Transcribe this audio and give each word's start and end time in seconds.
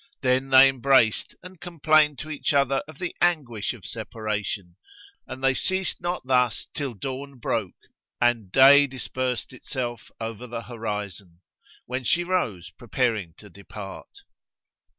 Then 0.21 0.49
they 0.49 0.67
embraced 0.67 1.35
and 1.43 1.61
complained 1.61 2.17
to 2.21 2.31
each 2.31 2.53
other 2.53 2.77
of 2.87 2.97
the 2.97 3.15
anguish 3.21 3.71
of 3.75 3.85
separation; 3.85 4.75
and 5.27 5.43
they 5.43 5.53
ceased 5.53 6.01
not 6.01 6.25
thus 6.25 6.65
till 6.73 6.95
dawn 6.95 7.37
broke 7.37 7.75
and 8.19 8.51
day 8.51 8.87
dispersed 8.87 9.53
itself 9.53 10.09
over 10.19 10.47
the 10.47 10.63
horizon; 10.63 11.41
when 11.85 12.03
she 12.03 12.23
rose 12.23 12.71
preparing 12.71 13.35
to 13.37 13.47
depart. 13.47 14.23